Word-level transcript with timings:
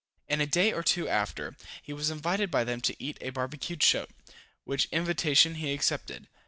In 0.27 0.41
a 0.41 0.47
day 0.47 0.73
or 0.73 0.81
two 0.81 1.07
after, 1.07 1.55
he 1.83 1.93
was 1.93 2.09
invited 2.09 2.49
by 2.49 2.63
them 2.63 2.81
to 2.81 2.95
eat 2.97 3.19
a 3.21 3.29
barbacued 3.29 3.83
shoat, 3.83 4.09
which 4.63 4.87
invitation 4.91 5.53
he 5.53 5.73
accepted. 5.73 6.27